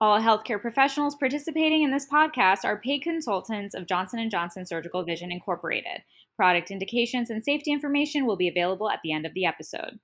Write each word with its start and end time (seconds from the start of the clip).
All 0.00 0.20
healthcare 0.20 0.60
professionals 0.60 1.16
participating 1.16 1.82
in 1.82 1.90
this 1.90 2.06
podcast 2.06 2.64
are 2.64 2.80
paid 2.80 3.02
consultants 3.02 3.74
of 3.74 3.88
Johnson 3.88 4.30
& 4.30 4.30
Johnson 4.30 4.64
Surgical 4.64 5.02
Vision 5.02 5.32
Incorporated. 5.32 6.02
Product 6.36 6.70
indications 6.70 7.30
and 7.30 7.42
safety 7.42 7.72
information 7.72 8.24
will 8.24 8.36
be 8.36 8.46
available 8.46 8.88
at 8.88 9.00
the 9.02 9.10
end 9.10 9.26
of 9.26 9.34
the 9.34 9.44
episode. 9.44 9.98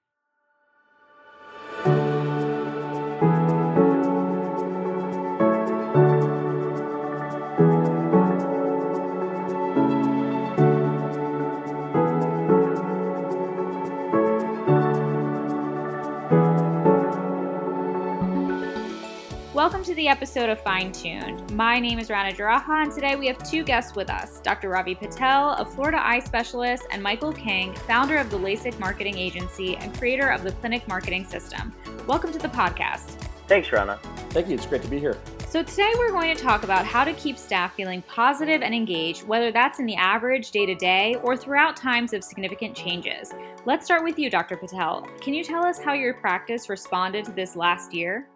Welcome 19.64 19.82
to 19.84 19.94
the 19.94 20.08
episode 20.08 20.50
of 20.50 20.60
Fine 20.60 20.92
Tuned. 20.92 21.50
My 21.52 21.80
name 21.80 21.98
is 21.98 22.10
Rana 22.10 22.36
Jaraha, 22.36 22.82
and 22.82 22.92
today 22.92 23.16
we 23.16 23.27
have 23.28 23.42
two 23.42 23.64
guests 23.64 23.96
with 23.96 24.10
us 24.10 24.41
Dr. 24.41 24.68
Ravi 24.68 24.95
Patel, 24.95 25.52
a 25.52 25.64
Florida 25.64 26.06
eye 26.06 26.20
specialist, 26.20 26.84
and 26.91 27.02
Michael 27.02 27.32
King, 27.32 27.74
founder 27.74 28.19
of 28.19 28.28
the 28.28 28.36
LASIK 28.36 28.78
Marketing 28.78 29.16
Agency 29.16 29.78
and 29.78 29.96
creator 29.96 30.28
of 30.28 30.42
the 30.42 30.52
Clinic 30.52 30.86
Marketing 30.86 31.24
System. 31.24 31.72
Welcome 32.06 32.30
to 32.32 32.38
the 32.38 32.48
podcast. 32.48 33.12
Thanks, 33.46 33.72
Rana. 33.72 33.98
Thank 34.28 34.48
you. 34.48 34.55
It's 34.55 34.66
great 34.66 34.82
to 34.82 34.88
be 34.88 35.00
here. 35.00 35.19
So, 35.48 35.62
today 35.62 35.92
we're 35.96 36.12
going 36.12 36.36
to 36.36 36.42
talk 36.42 36.62
about 36.62 36.84
how 36.84 37.02
to 37.02 37.14
keep 37.14 37.38
staff 37.38 37.74
feeling 37.74 38.02
positive 38.02 38.60
and 38.60 38.74
engaged, 38.74 39.27
whether 39.27 39.50
that's 39.50 39.78
in 39.78 39.86
the 39.86 39.96
average 39.96 40.50
day 40.50 40.66
to 40.66 40.74
day 40.74 41.16
or 41.22 41.38
throughout 41.38 41.74
times 41.74 42.12
of 42.12 42.22
significant 42.22 42.77
changes. 42.77 43.33
Let's 43.64 43.86
start 43.86 44.05
with 44.05 44.19
you, 44.19 44.28
Dr. 44.28 44.58
Patel. 44.58 45.08
Can 45.22 45.33
you 45.33 45.42
tell 45.42 45.64
us 45.64 45.78
how 45.78 45.94
your 45.94 46.12
practice 46.12 46.69
responded 46.69 47.24
to 47.24 47.33
this 47.33 47.56
last 47.56 47.94
year? 47.94 48.28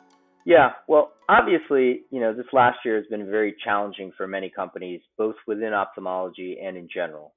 Yeah, 0.49 0.71
well, 0.89 1.13
obviously, 1.29 2.05
you 2.11 2.21
know, 2.21 2.33
this 2.33 2.47
last 2.55 2.79
year 2.83 2.97
has 2.97 3.05
been 3.11 3.31
very 3.31 3.55
challenging 3.63 4.13
for 4.17 4.27
many 4.27 4.49
companies, 4.49 5.03
both 5.19 5.35
within 5.47 5.75
ophthalmology 5.75 6.57
and 6.65 6.75
in 6.75 6.89
general. 6.91 7.35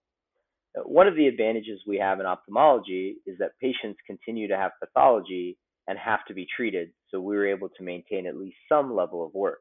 Uh, 0.78 0.84
one 0.84 1.10
of 1.10 1.18
the 1.18 1.28
advantages 1.28 1.82
we 1.86 1.98
have 1.98 2.22
in 2.22 2.26
ophthalmology 2.26 3.18
is 3.26 3.38
that 3.40 3.60
patients 3.60 4.00
continue 4.08 4.48
to 4.48 4.56
have 4.56 4.72
pathology 4.80 5.58
and 5.90 6.00
have 6.00 6.22
to 6.30 6.34
be 6.34 6.48
treated, 6.56 6.92
so 7.10 7.20
we 7.20 7.36
were 7.36 7.46
able 7.46 7.68
to 7.68 7.84
maintain 7.84 8.28
at 8.28 8.38
least 8.38 8.56
some 8.70 8.96
level 8.96 9.26
of 9.26 9.34
work. 9.34 9.60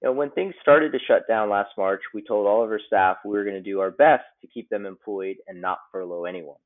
You 0.00 0.10
know, 0.10 0.12
when 0.12 0.30
things 0.30 0.54
started 0.62 0.92
to 0.92 1.00
shut 1.08 1.26
down 1.26 1.50
last 1.50 1.70
March, 1.76 2.02
we 2.14 2.22
told 2.22 2.46
all 2.46 2.62
of 2.62 2.70
our 2.70 2.78
staff 2.86 3.16
we 3.24 3.32
were 3.32 3.42
going 3.42 3.56
to 3.56 3.60
do 3.60 3.80
our 3.80 3.90
best 3.90 4.22
to 4.42 4.46
keep 4.46 4.68
them 4.68 4.86
employed 4.86 5.38
and 5.48 5.60
not 5.60 5.78
furlough 5.90 6.26
anyone 6.26 6.58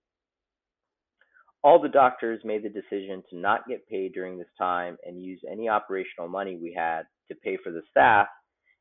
all 1.62 1.80
the 1.80 1.88
doctors 1.88 2.40
made 2.44 2.62
the 2.62 2.68
decision 2.68 3.22
to 3.30 3.36
not 3.36 3.68
get 3.68 3.88
paid 3.88 4.12
during 4.12 4.38
this 4.38 4.48
time 4.56 4.96
and 5.04 5.22
use 5.22 5.40
any 5.50 5.68
operational 5.68 6.28
money 6.28 6.56
we 6.56 6.74
had 6.76 7.02
to 7.28 7.34
pay 7.34 7.58
for 7.62 7.70
the 7.70 7.82
staff, 7.90 8.28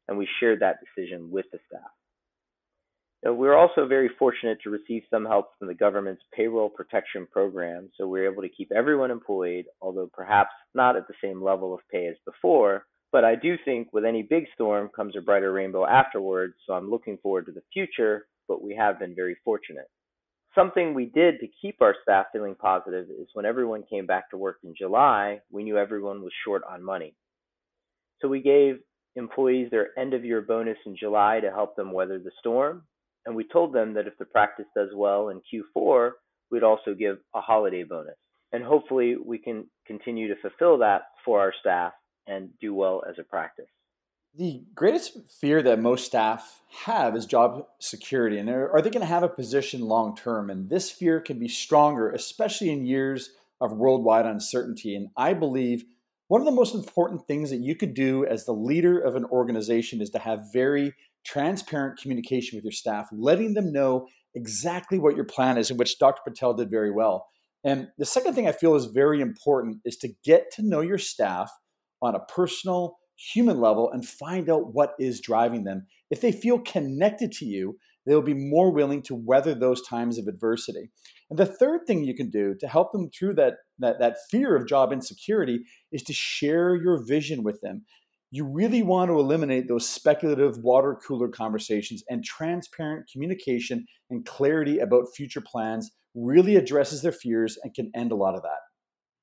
and 0.07 0.17
we 0.17 0.27
shared 0.39 0.61
that 0.61 0.77
decision 0.79 1.29
with 1.29 1.45
the 1.51 1.59
staff. 1.67 1.91
Now, 3.23 3.33
we 3.33 3.47
were 3.47 3.57
also 3.57 3.85
very 3.85 4.09
fortunate 4.17 4.59
to 4.63 4.69
receive 4.69 5.03
some 5.09 5.25
help 5.25 5.47
from 5.59 5.67
the 5.67 5.73
government's 5.73 6.23
payroll 6.33 6.69
protection 6.69 7.27
program, 7.29 7.89
so 7.97 8.07
we 8.07 8.21
were 8.21 8.31
able 8.31 8.43
to 8.43 8.49
keep 8.49 8.71
everyone 8.71 9.11
employed, 9.11 9.65
although 9.81 10.09
perhaps 10.13 10.51
not 10.73 10.95
at 10.95 11.05
the 11.09 11.13
same 11.21 11.43
level 11.43 11.73
of 11.73 11.81
pay 11.91 12.07
as 12.07 12.15
before. 12.25 12.85
But 13.11 13.25
I 13.25 13.35
do 13.35 13.57
think 13.65 13.91
with 13.91 14.05
any 14.05 14.23
big 14.23 14.45
storm 14.53 14.89
comes 14.95 15.17
a 15.17 15.21
brighter 15.21 15.51
rainbow 15.51 15.85
afterwards, 15.85 16.53
so 16.65 16.73
I'm 16.73 16.89
looking 16.89 17.17
forward 17.17 17.47
to 17.47 17.51
the 17.51 17.63
future, 17.73 18.27
but 18.47 18.63
we 18.63 18.73
have 18.75 18.99
been 18.99 19.15
very 19.15 19.35
fortunate 19.43 19.89
something 20.55 20.93
we 20.93 21.05
did 21.05 21.39
to 21.39 21.47
keep 21.61 21.81
our 21.81 21.95
staff 22.03 22.27
feeling 22.31 22.55
positive 22.55 23.05
is 23.09 23.27
when 23.33 23.45
everyone 23.45 23.83
came 23.89 24.05
back 24.05 24.29
to 24.29 24.37
work 24.37 24.57
in 24.63 24.73
July, 24.77 25.39
we 25.51 25.63
knew 25.63 25.77
everyone 25.77 26.21
was 26.21 26.31
short 26.45 26.61
on 26.69 26.83
money. 26.83 27.15
So 28.21 28.27
we 28.27 28.41
gave 28.41 28.79
employees 29.15 29.69
their 29.71 29.97
end 29.97 30.13
of 30.13 30.25
year 30.25 30.41
bonus 30.41 30.77
in 30.85 30.95
July 30.97 31.39
to 31.39 31.51
help 31.51 31.75
them 31.75 31.91
weather 31.91 32.19
the 32.19 32.31
storm. 32.39 32.83
And 33.25 33.35
we 33.35 33.45
told 33.51 33.73
them 33.73 33.93
that 33.93 34.07
if 34.07 34.17
the 34.17 34.25
practice 34.25 34.65
does 34.75 34.89
well 34.95 35.29
in 35.29 35.41
Q4, 35.53 36.11
we'd 36.51 36.63
also 36.63 36.93
give 36.93 37.17
a 37.35 37.41
holiday 37.41 37.83
bonus. 37.83 38.15
And 38.51 38.63
hopefully 38.63 39.15
we 39.23 39.37
can 39.37 39.65
continue 39.85 40.27
to 40.27 40.41
fulfill 40.41 40.77
that 40.79 41.03
for 41.23 41.39
our 41.39 41.53
staff 41.59 41.93
and 42.27 42.49
do 42.59 42.73
well 42.73 43.03
as 43.07 43.15
a 43.19 43.23
practice. 43.23 43.67
The 44.35 44.63
greatest 44.75 45.17
fear 45.41 45.61
that 45.63 45.79
most 45.79 46.05
staff 46.05 46.61
have 46.85 47.15
is 47.15 47.25
job 47.25 47.65
security. 47.79 48.37
And 48.37 48.49
are 48.49 48.81
they 48.81 48.89
going 48.89 49.01
to 49.01 49.07
have 49.07 49.23
a 49.23 49.29
position 49.29 49.81
long 49.81 50.15
term? 50.15 50.49
And 50.49 50.69
this 50.69 50.91
fear 50.91 51.19
can 51.19 51.39
be 51.39 51.47
stronger, 51.47 52.11
especially 52.11 52.69
in 52.69 52.85
years 52.85 53.31
of 53.59 53.73
worldwide 53.73 54.25
uncertainty. 54.25 54.95
And 54.95 55.09
I 55.17 55.33
believe 55.33 55.83
one 56.27 56.41
of 56.41 56.45
the 56.45 56.51
most 56.51 56.75
important 56.75 57.27
things 57.27 57.49
that 57.49 57.57
you 57.57 57.75
could 57.75 57.95
do 57.95 58.23
as 58.23 58.45
the 58.45 58.53
leader 58.53 58.99
of 58.99 59.15
an 59.15 59.25
organization 59.25 59.99
is 59.99 60.11
to 60.11 60.19
have 60.19 60.53
very 60.53 60.93
transparent 61.25 61.99
communication 61.99 62.55
with 62.55 62.63
your 62.63 62.71
staff, 62.71 63.09
letting 63.11 63.55
them 63.55 63.73
know 63.73 64.07
exactly 64.35 64.99
what 64.99 65.15
your 65.15 65.25
plan 65.25 65.57
is, 65.57 65.71
and 65.71 65.79
which 65.79 65.97
Dr. 65.97 66.21
Patel 66.23 66.53
did 66.53 66.69
very 66.69 66.91
well. 66.91 67.27
And 67.63 67.89
the 67.97 68.05
second 68.05 68.35
thing 68.35 68.47
I 68.47 68.51
feel 68.51 68.75
is 68.75 68.85
very 68.85 69.21
important 69.21 69.79
is 69.83 69.97
to 69.97 70.13
get 70.23 70.51
to 70.53 70.61
know 70.61 70.81
your 70.81 70.99
staff 70.99 71.51
on 72.01 72.15
a 72.15 72.19
personal 72.19 72.99
human 73.19 73.59
level 73.59 73.91
and 73.91 74.07
find 74.07 74.49
out 74.49 74.73
what 74.73 74.93
is 74.99 75.19
driving 75.19 75.65
them. 75.65 75.85
If 76.09 76.21
they 76.21 76.31
feel 76.31 76.59
connected 76.59 77.31
to 77.33 77.45
you, 77.45 77.77
they'll 78.05 78.21
be 78.21 78.33
more 78.33 78.71
willing 78.71 79.01
to 79.03 79.15
weather 79.15 79.53
those 79.53 79.81
times 79.87 80.17
of 80.17 80.27
adversity. 80.27 80.89
And 81.29 81.37
the 81.37 81.45
third 81.45 81.81
thing 81.85 82.03
you 82.03 82.15
can 82.15 82.29
do 82.29 82.55
to 82.59 82.67
help 82.67 82.91
them 82.91 83.09
through 83.09 83.35
that, 83.35 83.55
that, 83.79 83.99
that 83.99 84.17
fear 84.31 84.55
of 84.55 84.67
job 84.67 84.91
insecurity 84.91 85.59
is 85.91 86.01
to 86.03 86.13
share 86.13 86.75
your 86.75 87.05
vision 87.05 87.43
with 87.43 87.61
them. 87.61 87.85
You 88.31 88.45
really 88.45 88.83
want 88.83 89.09
to 89.09 89.19
eliminate 89.19 89.67
those 89.67 89.89
speculative 89.89 90.57
water 90.59 90.97
cooler 91.05 91.27
conversations 91.27 92.03
and 92.09 92.23
transparent 92.23 93.09
communication 93.11 93.85
and 94.09 94.25
clarity 94.25 94.79
about 94.79 95.13
future 95.15 95.41
plans 95.41 95.91
really 96.15 96.55
addresses 96.55 97.01
their 97.01 97.11
fears 97.11 97.57
and 97.63 97.73
can 97.73 97.91
end 97.95 98.11
a 98.11 98.15
lot 98.15 98.35
of 98.35 98.43
that. 98.43 98.68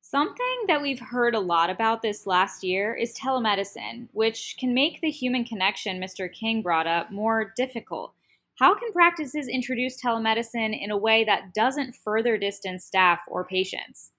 Something 0.09 0.67
that 0.69 0.81
we've 0.81 1.01
heard 1.01 1.35
a 1.35 1.41
lot 1.41 1.69
about 1.69 2.01
this 2.01 2.29
last 2.29 2.63
year 2.63 2.95
is 2.95 3.13
telemedicine, 3.13 4.07
which 4.13 4.55
can 4.57 4.73
make 4.73 5.01
the 5.01 5.11
human 5.11 5.45
connection 5.45 6.01
Mr. 6.01 6.33
King 6.33 6.63
brought 6.63 6.87
up 6.87 7.11
more 7.11 7.53
difficult. 7.57 8.15
How 8.55 8.73
can 8.77 8.93
practices 8.93 9.49
introduce 9.49 10.01
telemedicine 10.01 10.81
in 10.81 10.93
a 10.93 10.97
way 10.97 11.25
that 11.25 11.53
doesn't 11.55 11.97
further 11.97 12.39
distance 12.39 12.85
staff 12.85 13.23
or 13.27 13.45
patients? 13.45 14.13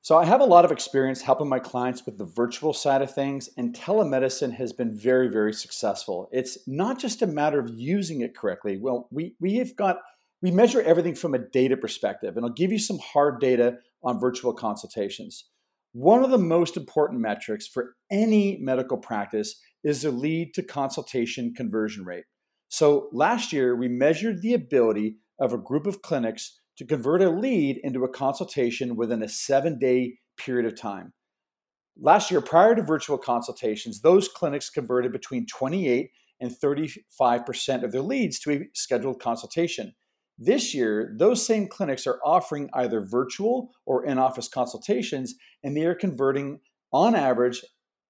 So, 0.00 0.16
I 0.16 0.26
have 0.26 0.40
a 0.40 0.44
lot 0.44 0.64
of 0.64 0.70
experience 0.70 1.22
helping 1.22 1.48
my 1.48 1.58
clients 1.58 2.06
with 2.06 2.18
the 2.18 2.24
virtual 2.24 2.72
side 2.72 3.02
of 3.02 3.12
things, 3.12 3.50
and 3.56 3.74
telemedicine 3.74 4.54
has 4.54 4.72
been 4.72 4.94
very, 4.94 5.26
very 5.26 5.52
successful. 5.52 6.28
It's 6.30 6.56
not 6.68 7.00
just 7.00 7.20
a 7.20 7.26
matter 7.26 7.58
of 7.58 7.68
using 7.68 8.20
it 8.20 8.36
correctly. 8.36 8.78
Well, 8.78 9.08
we, 9.10 9.34
we 9.40 9.56
have 9.56 9.74
got 9.74 9.98
we 10.40 10.52
measure 10.52 10.82
everything 10.82 11.16
from 11.16 11.34
a 11.34 11.38
data 11.38 11.76
perspective, 11.76 12.36
and 12.36 12.46
I'll 12.46 12.52
give 12.52 12.70
you 12.70 12.78
some 12.78 13.00
hard 13.00 13.40
data 13.40 13.78
on 14.02 14.20
virtual 14.20 14.52
consultations. 14.52 15.48
One 15.92 16.24
of 16.24 16.30
the 16.30 16.38
most 16.38 16.76
important 16.76 17.20
metrics 17.20 17.66
for 17.66 17.94
any 18.10 18.58
medical 18.60 18.96
practice 18.96 19.60
is 19.84 20.02
the 20.02 20.10
lead 20.10 20.54
to 20.54 20.62
consultation 20.62 21.52
conversion 21.54 22.04
rate. 22.04 22.24
So 22.68 23.08
last 23.12 23.52
year, 23.52 23.76
we 23.76 23.88
measured 23.88 24.40
the 24.40 24.54
ability 24.54 25.16
of 25.38 25.52
a 25.52 25.58
group 25.58 25.86
of 25.86 26.00
clinics 26.00 26.58
to 26.78 26.86
convert 26.86 27.20
a 27.20 27.28
lead 27.28 27.78
into 27.82 28.04
a 28.04 28.08
consultation 28.08 28.96
within 28.96 29.22
a 29.22 29.28
seven 29.28 29.78
day 29.78 30.14
period 30.38 30.64
of 30.64 30.80
time. 30.80 31.12
Last 32.00 32.30
year, 32.30 32.40
prior 32.40 32.74
to 32.74 32.82
virtual 32.82 33.18
consultations, 33.18 34.00
those 34.00 34.28
clinics 34.28 34.70
converted 34.70 35.12
between 35.12 35.46
28 35.46 36.10
and 36.40 36.50
35% 36.50 37.84
of 37.84 37.92
their 37.92 38.00
leads 38.00 38.40
to 38.40 38.52
a 38.52 38.60
scheduled 38.74 39.20
consultation. 39.20 39.92
This 40.38 40.74
year, 40.74 41.14
those 41.18 41.46
same 41.46 41.68
clinics 41.68 42.06
are 42.06 42.18
offering 42.24 42.70
either 42.72 43.00
virtual 43.00 43.70
or 43.86 44.04
in 44.04 44.18
office 44.18 44.48
consultations, 44.48 45.34
and 45.62 45.76
they 45.76 45.84
are 45.84 45.94
converting 45.94 46.60
on 46.92 47.14
average 47.14 47.62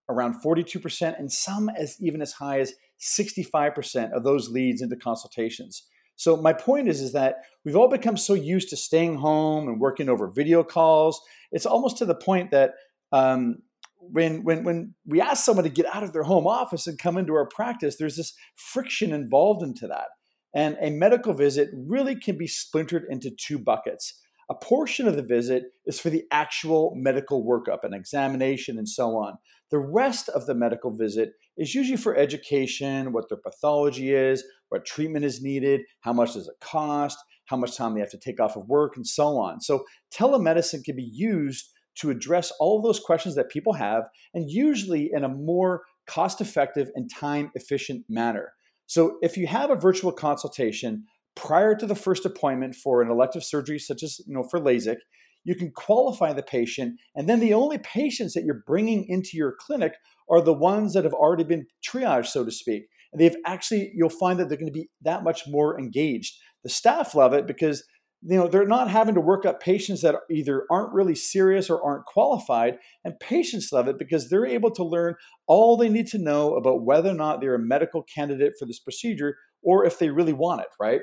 around 0.09 0.43
42% 0.43 1.19
and 1.19 1.33
some 1.33 1.69
as 1.71 1.97
even 2.01 2.23
as 2.23 2.33
high 2.33 2.61
as 2.61 2.75
65% 3.01 4.13
of 4.13 4.25
those 4.25 4.51
leads 4.51 4.83
into 4.83 4.97
consultations. 4.97 5.85
So 6.17 6.37
my 6.37 6.53
point 6.53 6.89
is, 6.89 7.01
is 7.01 7.13
that 7.13 7.43
we've 7.65 7.77
all 7.77 7.89
become 7.89 8.17
so 8.17 8.35
used 8.35 8.69
to 8.71 8.77
staying 8.77 9.17
home 9.17 9.69
and 9.69 9.81
working 9.81 10.09
over 10.09 10.29
video 10.29 10.63
calls. 10.63 11.21
It's 11.51 11.67
almost 11.67 11.99
to 11.99 12.05
the 12.05 12.15
point 12.15 12.51
that 12.51 12.75
um, 13.11 13.57
when 13.99 14.43
when 14.45 14.65
when 14.65 14.95
we 15.07 15.21
ask 15.21 15.45
someone 15.45 15.65
to 15.65 15.71
get 15.71 15.87
out 15.95 16.03
of 16.03 16.13
their 16.13 16.23
home 16.25 16.47
office 16.47 16.87
and 16.87 16.99
come 16.99 17.17
into 17.17 17.35
our 17.35 17.47
practice, 17.47 17.97
there's 17.97 18.17
this 18.17 18.35
friction 18.57 19.13
involved 19.13 19.63
into 19.63 19.87
that. 19.87 20.07
And 20.55 20.77
a 20.81 20.91
medical 20.91 21.33
visit 21.33 21.71
really 21.73 22.15
can 22.15 22.37
be 22.37 22.47
splintered 22.47 23.05
into 23.09 23.31
two 23.31 23.59
buckets. 23.59 24.21
A 24.51 24.55
portion 24.55 25.09
of 25.09 25.17
the 25.17 25.23
visit 25.23 25.65
is 25.87 25.99
for 25.99 26.11
the 26.11 26.25
actual 26.31 26.93
medical 26.95 27.45
workup, 27.45 27.85
an 27.85 27.95
examination, 27.95 28.77
and 28.77 28.89
so 28.89 29.17
on. 29.17 29.39
The 29.71 29.79
rest 29.79 30.29
of 30.29 30.45
the 30.47 30.55
medical 30.55 30.95
visit 30.95 31.33
is 31.57 31.75
usually 31.75 31.97
for 31.97 32.17
education, 32.17 33.13
what 33.13 33.29
their 33.29 33.39
pathology 33.39 34.13
is, 34.13 34.45
what 34.69 34.85
treatment 34.85 35.25
is 35.25 35.43
needed, 35.43 35.83
how 36.01 36.13
much 36.13 36.35
does 36.35 36.49
it 36.49 36.55
cost, 36.61 37.19
how 37.47 37.57
much 37.57 37.77
time 37.77 37.95
they 37.95 38.01
have 38.01 38.11
to 38.11 38.19
take 38.19 38.41
off 38.41 38.57
of 38.57 38.69
work, 38.69 38.97
and 38.97 39.07
so 39.07 39.39
on. 39.39 39.61
So, 39.61 39.85
telemedicine 40.13 40.85
can 40.85 40.97
be 40.97 41.11
used 41.11 41.71
to 41.97 42.11
address 42.11 42.53
all 42.59 42.79
of 42.79 42.85
those 42.85 43.01
questions 43.01 43.35
that 43.35 43.51
people 43.51 43.75
have, 43.75 44.05
and 44.35 44.51
usually 44.51 45.11
in 45.13 45.25
a 45.25 45.29
more 45.29 45.83
cost 46.07 46.41
effective 46.41 46.91
and 46.95 47.11
time 47.11 47.51
efficient 47.55 48.05
manner. 48.09 48.53
So 48.87 49.19
if 49.23 49.37
you 49.37 49.47
have 49.47 49.71
a 49.71 49.77
virtual 49.77 50.13
consultation 50.13 51.05
prior 51.35 51.75
to 51.75 51.87
the 51.87 51.95
first 51.95 52.27
appointment 52.27 52.75
for 52.75 53.03
an 53.03 53.11
elective 53.11 53.45
surgery, 53.45 53.79
such 53.79 54.03
as 54.03 54.21
you 54.27 54.35
know 54.35 54.45
for 54.51 54.61
LASIK, 54.61 54.97
you 55.45 55.55
can 55.55 55.73
qualify 55.73 56.33
the 56.33 56.43
patient, 56.43 57.01
and 57.17 57.29
then 57.29 57.41
the 57.41 57.55
only 57.55 57.79
patients 57.79 58.35
that 58.35 58.45
you're 58.45 58.63
bringing 58.67 59.07
into 59.09 59.31
your 59.35 59.55
clinic 59.59 59.95
are 60.31 60.41
the 60.41 60.53
ones 60.53 60.95
that 60.95 61.05
have 61.05 61.15
already 61.15 61.45
been 61.45 61.67
triaged, 61.87 62.27
so 62.27 62.45
to 62.45 62.51
speak. 62.51 62.85
And 63.13 63.21
they've 63.21 63.37
actually, 63.45 63.91
you'll 63.95 64.09
find 64.09 64.39
that 64.39 64.49
they're 64.49 64.59
going 64.59 64.73
to 64.73 64.73
be 64.73 64.89
that 65.03 65.25
much 65.25 65.43
more 65.49 65.79
engaged. 65.79 66.35
The 66.63 66.71
staff 66.71 67.15
love 67.15 67.35
it 67.35 67.47
because 67.47 67.85
you 68.25 68.37
know 68.37 68.47
they're 68.47 68.67
not 68.67 68.91
having 68.91 69.15
to 69.15 69.21
work 69.21 69.45
up 69.45 69.61
patients 69.61 70.03
that 70.03 70.15
either 70.31 70.65
aren't 70.71 70.93
really 70.93 71.15
serious 71.15 71.69
or 71.69 71.83
aren't 71.83 72.07
qualified 72.07 72.79
and 73.05 73.19
patients 73.19 73.73
love 73.73 73.89
it 73.89 73.99
because 73.99 74.29
they're 74.29 74.47
able 74.47 74.71
to 74.71 74.85
learn 74.85 75.15
all 75.47 75.77
they 75.77 75.89
need 75.89 76.07
to 76.07 76.19
know 76.19 76.55
about 76.55 76.83
whether 76.83 77.11
or 77.11 77.15
not 77.15 77.41
they're 77.41 77.55
a 77.55 77.59
medical 77.59 78.03
candidate 78.03 78.53
for 78.59 78.67
this 78.67 78.79
procedure 78.79 79.37
or 79.63 79.85
if 79.85 79.99
they 79.99 80.11
really 80.11 80.33
want 80.33 80.61
it 80.61 80.69
right? 80.81 81.01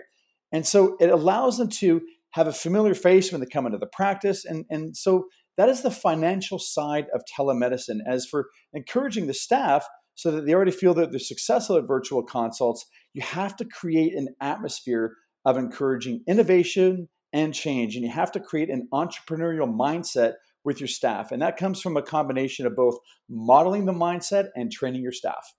And 0.51 0.66
so 0.66 0.98
it 1.00 1.10
allows 1.10 1.57
them 1.57 1.69
to 1.69 2.01
have 2.31 2.48
a 2.48 2.54
familiar 2.54 2.95
face 2.95 3.31
when 3.31 3.42
they 3.42 3.48
come 3.48 3.65
into 3.65 3.77
the 3.77 3.88
practice 3.88 4.45
and 4.45 4.65
and 4.69 4.95
so 4.95 5.25
that 5.57 5.68
is 5.68 5.81
the 5.81 5.92
financial 5.92 6.57
side 6.57 7.07
of 7.13 7.22
telemedicine 7.38 8.00
as 8.07 8.25
for 8.25 8.48
encouraging 8.74 9.27
the 9.27 9.33
staff 9.33 9.86
so 10.15 10.31
that 10.31 10.45
they 10.45 10.54
already 10.54 10.72
feel 10.72 10.94
that 10.94 11.12
they're 11.12 11.19
successful 11.19 11.75
at 11.75 11.88
virtual 11.88 12.24
consults 12.24 12.86
you 13.13 13.22
have 13.22 13.56
to 13.57 13.65
create 13.65 14.13
an 14.13 14.30
atmosphere 14.39 15.15
of 15.45 15.57
encouraging 15.57 16.24
innovation 16.27 17.09
and 17.33 17.53
change. 17.53 17.95
And 17.95 18.03
you 18.03 18.12
have 18.12 18.31
to 18.33 18.39
create 18.39 18.69
an 18.69 18.88
entrepreneurial 18.94 19.71
mindset 19.71 20.33
with 20.63 20.80
your 20.80 20.88
staff. 20.88 21.31
And 21.31 21.41
that 21.41 21.57
comes 21.57 21.81
from 21.81 21.97
a 21.97 22.01
combination 22.01 22.65
of 22.65 22.75
both 22.75 22.97
modeling 23.30 23.86
the 23.86 23.94
mindset 23.94 24.50
and 24.56 24.71
training 24.71 25.01
your 25.01 25.12
staff. 25.12 25.53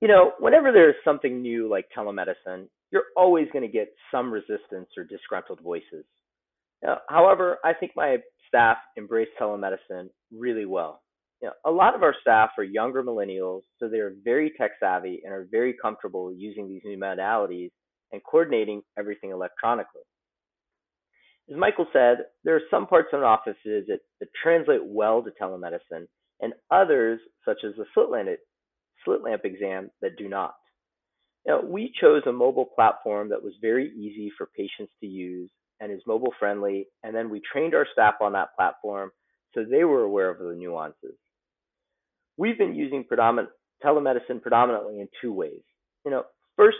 You 0.00 0.08
know, 0.08 0.32
whenever 0.40 0.72
there's 0.72 0.96
something 1.04 1.40
new 1.40 1.70
like 1.70 1.86
telemedicine, 1.96 2.66
you're 2.90 3.04
always 3.16 3.46
going 3.52 3.64
to 3.64 3.72
get 3.72 3.88
some 4.10 4.32
resistance 4.32 4.88
or 4.96 5.04
disgruntled 5.04 5.60
voices. 5.60 6.04
Now, 6.82 6.98
however, 7.08 7.58
I 7.64 7.72
think 7.72 7.92
my 7.96 8.16
staff 8.48 8.76
embrace 8.96 9.28
telemedicine 9.40 10.08
really 10.32 10.66
well. 10.66 11.02
You 11.40 11.48
know, 11.48 11.54
a 11.64 11.74
lot 11.74 11.94
of 11.94 12.02
our 12.02 12.14
staff 12.20 12.50
are 12.58 12.64
younger 12.64 13.02
millennials, 13.02 13.62
so 13.78 13.88
they're 13.88 14.12
very 14.22 14.52
tech 14.58 14.72
savvy 14.78 15.22
and 15.24 15.32
are 15.32 15.48
very 15.50 15.74
comfortable 15.80 16.32
using 16.32 16.68
these 16.68 16.82
new 16.84 16.98
modalities 16.98 17.70
and 18.12 18.22
coordinating 18.24 18.82
everything 18.98 19.30
electronically. 19.30 20.02
As 21.50 21.56
Michael 21.56 21.86
said, 21.92 22.18
there 22.44 22.56
are 22.56 22.62
some 22.70 22.86
parts 22.86 23.08
of 23.12 23.22
offices 23.22 23.86
that, 23.88 24.00
that 24.20 24.28
translate 24.42 24.84
well 24.84 25.22
to 25.22 25.30
telemedicine, 25.40 26.06
and 26.40 26.52
others, 26.70 27.20
such 27.44 27.58
as 27.64 27.72
the 27.76 27.84
slit 27.94 28.10
lamp, 28.10 28.28
slit 29.04 29.22
lamp 29.22 29.44
exam, 29.44 29.90
that 30.00 30.16
do 30.16 30.28
not. 30.28 30.54
Now, 31.46 31.60
we 31.60 31.92
chose 32.00 32.22
a 32.26 32.32
mobile 32.32 32.68
platform 32.74 33.28
that 33.30 33.42
was 33.42 33.54
very 33.60 33.90
easy 33.90 34.30
for 34.38 34.48
patients 34.56 34.92
to 35.00 35.06
use 35.06 35.50
and 35.80 35.90
is 35.90 36.00
mobile 36.06 36.32
friendly, 36.38 36.86
and 37.02 37.14
then 37.14 37.28
we 37.28 37.40
trained 37.52 37.74
our 37.74 37.86
staff 37.92 38.14
on 38.20 38.32
that 38.34 38.54
platform 38.56 39.10
so 39.54 39.64
they 39.64 39.84
were 39.84 40.02
aware 40.02 40.30
of 40.30 40.38
the 40.38 40.54
nuances. 40.54 41.16
We've 42.36 42.56
been 42.56 42.74
using 42.74 43.04
predominant 43.04 43.50
telemedicine 43.84 44.40
predominantly 44.40 45.00
in 45.00 45.08
two 45.20 45.32
ways. 45.32 45.60
You 46.04 46.10
know, 46.10 46.24
first, 46.56 46.78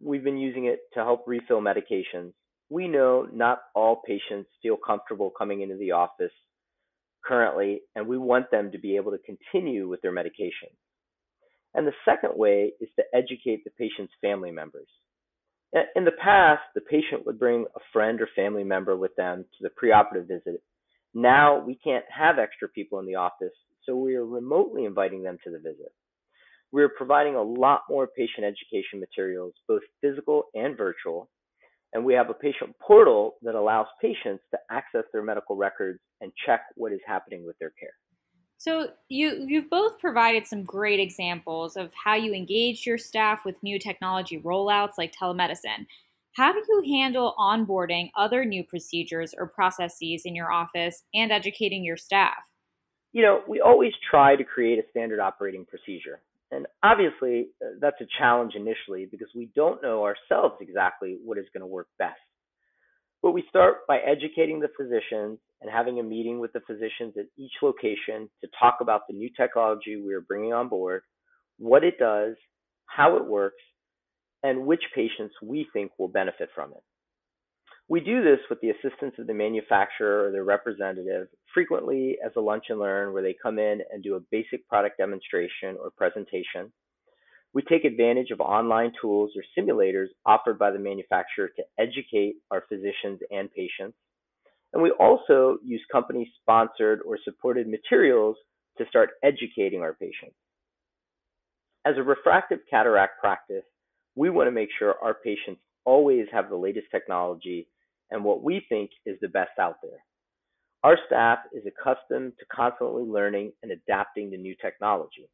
we've 0.00 0.24
been 0.24 0.38
using 0.38 0.66
it 0.66 0.80
to 0.94 1.00
help 1.00 1.24
refill 1.26 1.60
medications. 1.60 2.32
We 2.70 2.88
know 2.88 3.26
not 3.32 3.60
all 3.74 4.02
patients 4.06 4.50
feel 4.62 4.76
comfortable 4.76 5.32
coming 5.36 5.62
into 5.62 5.76
the 5.76 5.92
office 5.92 6.32
currently, 7.24 7.82
and 7.94 8.06
we 8.06 8.18
want 8.18 8.50
them 8.50 8.72
to 8.72 8.78
be 8.78 8.96
able 8.96 9.12
to 9.12 9.18
continue 9.18 9.88
with 9.88 10.00
their 10.02 10.12
medication. 10.12 10.68
And 11.74 11.86
the 11.86 11.92
second 12.04 12.32
way 12.34 12.72
is 12.80 12.88
to 12.96 13.04
educate 13.14 13.64
the 13.64 13.70
patient's 13.70 14.12
family 14.20 14.50
members. 14.50 14.88
In 15.94 16.04
the 16.04 16.12
past, 16.12 16.62
the 16.74 16.80
patient 16.80 17.26
would 17.26 17.38
bring 17.38 17.66
a 17.76 17.80
friend 17.92 18.20
or 18.22 18.28
family 18.34 18.64
member 18.64 18.96
with 18.96 19.14
them 19.16 19.44
to 19.58 19.68
the 19.68 19.70
preoperative 19.70 20.28
visit. 20.28 20.62
Now 21.12 21.58
we 21.62 21.74
can't 21.74 22.04
have 22.08 22.38
extra 22.38 22.68
people 22.68 22.98
in 23.00 23.06
the 23.06 23.16
office, 23.16 23.52
so 23.84 23.94
we 23.96 24.14
are 24.14 24.24
remotely 24.24 24.86
inviting 24.86 25.22
them 25.22 25.38
to 25.44 25.50
the 25.50 25.58
visit. 25.58 25.92
We're 26.72 26.90
providing 26.90 27.34
a 27.34 27.42
lot 27.42 27.82
more 27.88 28.06
patient 28.06 28.44
education 28.44 29.00
materials, 29.00 29.54
both 29.66 29.82
physical 30.00 30.44
and 30.54 30.76
virtual. 30.76 31.30
And 31.94 32.04
we 32.04 32.12
have 32.14 32.28
a 32.28 32.34
patient 32.34 32.76
portal 32.80 33.36
that 33.42 33.54
allows 33.54 33.86
patients 34.00 34.44
to 34.50 34.58
access 34.70 35.04
their 35.12 35.22
medical 35.22 35.56
records 35.56 36.00
and 36.20 36.30
check 36.44 36.60
what 36.74 36.92
is 36.92 37.00
happening 37.06 37.46
with 37.46 37.58
their 37.58 37.72
care. 37.80 37.94
So 38.58 38.88
you 39.08 39.44
you've 39.46 39.70
both 39.70 39.98
provided 40.00 40.46
some 40.46 40.64
great 40.64 40.98
examples 40.98 41.76
of 41.76 41.92
how 41.94 42.16
you 42.16 42.34
engage 42.34 42.86
your 42.86 42.98
staff 42.98 43.44
with 43.44 43.62
new 43.62 43.78
technology 43.78 44.40
rollouts 44.40 44.98
like 44.98 45.14
telemedicine. 45.14 45.86
How 46.32 46.52
do 46.52 46.62
you 46.68 46.82
handle 46.98 47.34
onboarding 47.38 48.10
other 48.16 48.44
new 48.44 48.64
procedures 48.64 49.32
or 49.36 49.46
processes 49.46 50.22
in 50.24 50.34
your 50.34 50.52
office 50.52 51.04
and 51.14 51.32
educating 51.32 51.84
your 51.84 51.96
staff? 51.96 52.50
You 53.12 53.22
know, 53.22 53.42
we 53.48 53.60
always 53.60 53.92
try 54.10 54.36
to 54.36 54.44
create 54.44 54.78
a 54.78 54.88
standard 54.90 55.20
operating 55.20 55.64
procedure. 55.64 56.20
And 56.50 56.66
obviously, 56.82 57.48
uh, 57.62 57.76
that's 57.80 58.00
a 58.00 58.06
challenge 58.18 58.54
initially 58.54 59.06
because 59.10 59.28
we 59.34 59.50
don't 59.54 59.82
know 59.82 60.04
ourselves 60.04 60.56
exactly 60.60 61.18
what 61.24 61.38
is 61.38 61.46
going 61.52 61.60
to 61.60 61.66
work 61.66 61.88
best. 61.98 62.18
But 63.22 63.32
we 63.32 63.44
start 63.48 63.86
by 63.86 63.98
educating 63.98 64.60
the 64.60 64.70
physicians 64.76 65.38
and 65.60 65.70
having 65.70 65.98
a 65.98 66.02
meeting 66.02 66.38
with 66.38 66.52
the 66.52 66.60
physicians 66.60 67.14
at 67.18 67.26
each 67.36 67.52
location 67.62 68.30
to 68.42 68.48
talk 68.58 68.78
about 68.80 69.02
the 69.08 69.14
new 69.14 69.28
technology 69.36 70.00
we 70.00 70.14
are 70.14 70.20
bringing 70.20 70.52
on 70.52 70.68
board, 70.68 71.02
what 71.58 71.84
it 71.84 71.98
does, 71.98 72.36
how 72.86 73.16
it 73.16 73.26
works, 73.26 73.62
and 74.42 74.66
which 74.66 74.82
patients 74.94 75.34
we 75.42 75.66
think 75.72 75.90
will 75.98 76.08
benefit 76.08 76.48
from 76.54 76.70
it. 76.72 76.82
We 77.90 78.00
do 78.00 78.22
this 78.22 78.40
with 78.50 78.60
the 78.60 78.68
assistance 78.68 79.14
of 79.18 79.26
the 79.26 79.34
manufacturer 79.34 80.26
or 80.26 80.30
their 80.30 80.44
representative, 80.44 81.28
frequently 81.54 82.18
as 82.24 82.32
a 82.36 82.40
lunch 82.40 82.64
and 82.68 82.78
learn 82.78 83.14
where 83.14 83.22
they 83.22 83.34
come 83.42 83.58
in 83.58 83.80
and 83.90 84.02
do 84.02 84.16
a 84.16 84.20
basic 84.30 84.68
product 84.68 84.98
demonstration 84.98 85.78
or 85.80 85.90
presentation. 85.96 86.70
We 87.54 87.62
take 87.62 87.86
advantage 87.86 88.30
of 88.30 88.40
online 88.42 88.92
tools 89.00 89.30
or 89.34 89.42
simulators 89.56 90.08
offered 90.26 90.58
by 90.58 90.70
the 90.70 90.78
manufacturer 90.78 91.48
to 91.56 91.62
educate 91.78 92.36
our 92.50 92.62
physicians 92.68 93.20
and 93.30 93.50
patients. 93.50 93.96
And 94.74 94.82
we 94.82 94.90
also 94.90 95.56
use 95.64 95.80
company 95.90 96.30
sponsored 96.42 97.00
or 97.06 97.18
supported 97.24 97.68
materials 97.68 98.36
to 98.76 98.84
start 98.90 99.12
educating 99.24 99.80
our 99.80 99.94
patients. 99.94 100.36
As 101.86 101.96
a 101.96 102.02
refractive 102.02 102.58
cataract 102.68 103.18
practice, 103.18 103.64
we 104.14 104.28
want 104.28 104.46
to 104.46 104.52
make 104.52 104.68
sure 104.78 104.96
our 105.02 105.14
patients 105.14 105.62
always 105.86 106.26
have 106.30 106.50
the 106.50 106.56
latest 106.56 106.88
technology 106.90 107.66
and 108.10 108.24
what 108.24 108.42
we 108.42 108.64
think 108.68 108.90
is 109.06 109.16
the 109.20 109.28
best 109.28 109.58
out 109.60 109.76
there. 109.82 110.00
Our 110.84 110.96
staff 111.06 111.38
is 111.52 111.64
accustomed 111.66 112.34
to 112.38 112.46
constantly 112.54 113.02
learning 113.02 113.52
and 113.62 113.72
adapting 113.72 114.30
to 114.30 114.38
new 114.38 114.54
technology. 114.60 115.28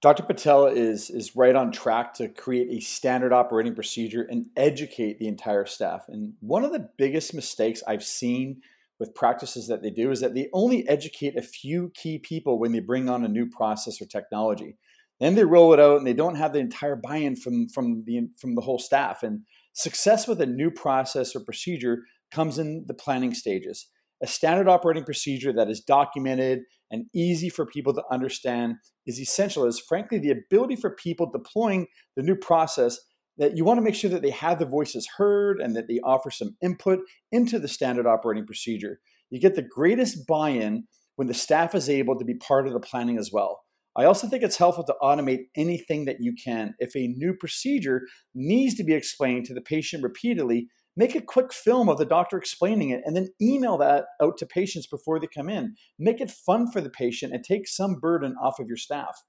Dr. 0.00 0.22
Patel 0.22 0.66
is, 0.66 1.08
is 1.08 1.34
right 1.34 1.56
on 1.56 1.72
track 1.72 2.12
to 2.14 2.28
create 2.28 2.68
a 2.70 2.80
standard 2.80 3.32
operating 3.32 3.74
procedure 3.74 4.26
and 4.28 4.46
educate 4.56 5.18
the 5.18 5.26
entire 5.26 5.64
staff. 5.64 6.04
And 6.08 6.34
one 6.40 6.62
of 6.62 6.72
the 6.72 6.90
biggest 6.98 7.34
mistakes 7.34 7.82
I've 7.86 8.04
seen 8.04 8.60
with 9.00 9.14
practices 9.14 9.66
that 9.68 9.82
they 9.82 9.90
do 9.90 10.10
is 10.10 10.20
that 10.20 10.34
they 10.34 10.48
only 10.52 10.86
educate 10.88 11.36
a 11.36 11.42
few 11.42 11.90
key 11.94 12.18
people 12.18 12.58
when 12.58 12.72
they 12.72 12.80
bring 12.80 13.08
on 13.08 13.24
a 13.24 13.28
new 13.28 13.48
process 13.48 14.00
or 14.00 14.04
technology. 14.06 14.76
Then 15.20 15.34
they 15.34 15.44
roll 15.44 15.72
it 15.72 15.80
out 15.80 15.98
and 15.98 16.06
they 16.06 16.12
don't 16.12 16.36
have 16.36 16.52
the 16.52 16.58
entire 16.58 16.96
buy-in 16.96 17.36
from, 17.36 17.68
from, 17.68 18.04
the, 18.04 18.28
from 18.38 18.54
the 18.54 18.60
whole 18.60 18.78
staff. 18.78 19.22
And 19.22 19.40
success 19.72 20.28
with 20.28 20.40
a 20.40 20.46
new 20.46 20.70
process 20.70 21.34
or 21.34 21.40
procedure 21.40 22.02
comes 22.34 22.58
in 22.58 22.84
the 22.86 22.94
planning 22.94 23.32
stages. 23.32 23.88
A 24.22 24.26
standard 24.26 24.68
operating 24.68 25.04
procedure 25.04 25.52
that 25.52 25.70
is 25.70 25.80
documented 25.80 26.60
and 26.90 27.06
easy 27.14 27.48
for 27.48 27.66
people 27.66 27.94
to 27.94 28.02
understand 28.10 28.74
is 29.06 29.20
essential, 29.20 29.66
as 29.66 29.80
frankly, 29.80 30.18
the 30.18 30.30
ability 30.30 30.76
for 30.76 30.90
people 30.90 31.30
deploying 31.30 31.86
the 32.16 32.22
new 32.22 32.36
process 32.36 32.98
that 33.36 33.56
you 33.56 33.64
want 33.64 33.78
to 33.78 33.82
make 33.82 33.94
sure 33.94 34.10
that 34.10 34.22
they 34.22 34.30
have 34.30 34.58
the 34.58 34.66
voices 34.66 35.08
heard 35.16 35.60
and 35.60 35.74
that 35.74 35.88
they 35.88 35.98
offer 36.04 36.30
some 36.30 36.56
input 36.62 37.00
into 37.32 37.58
the 37.58 37.68
standard 37.68 38.06
operating 38.06 38.46
procedure. 38.46 39.00
You 39.30 39.40
get 39.40 39.56
the 39.56 39.62
greatest 39.62 40.26
buy 40.26 40.50
in 40.50 40.84
when 41.16 41.28
the 41.28 41.34
staff 41.34 41.74
is 41.74 41.88
able 41.88 42.16
to 42.18 42.24
be 42.24 42.34
part 42.34 42.66
of 42.66 42.72
the 42.72 42.80
planning 42.80 43.18
as 43.18 43.30
well. 43.32 43.62
I 43.96 44.04
also 44.04 44.26
think 44.26 44.42
it's 44.42 44.56
helpful 44.56 44.84
to 44.84 44.94
automate 45.02 45.46
anything 45.56 46.04
that 46.04 46.16
you 46.20 46.34
can. 46.42 46.74
If 46.78 46.96
a 46.96 47.08
new 47.08 47.34
procedure 47.34 48.02
needs 48.34 48.74
to 48.74 48.84
be 48.84 48.94
explained 48.94 49.46
to 49.46 49.54
the 49.54 49.60
patient 49.60 50.02
repeatedly, 50.02 50.68
make 50.96 51.14
a 51.14 51.20
quick 51.20 51.52
film 51.52 51.88
of 51.88 51.98
the 51.98 52.04
doctor 52.04 52.36
explaining 52.36 52.90
it 52.90 53.02
and 53.04 53.16
then 53.16 53.28
email 53.40 53.76
that 53.78 54.06
out 54.22 54.36
to 54.38 54.46
patients 54.46 54.86
before 54.86 55.18
they 55.18 55.26
come 55.26 55.48
in. 55.48 55.74
Make 55.98 56.20
it 56.20 56.30
fun 56.30 56.70
for 56.70 56.80
the 56.80 56.90
patient 56.90 57.32
and 57.32 57.42
take 57.42 57.66
some 57.66 57.96
burden 57.96 58.36
off 58.40 58.58
of 58.58 58.68
your 58.68 58.76
staff. 58.76 59.22